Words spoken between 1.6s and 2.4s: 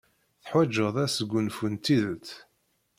n tidet.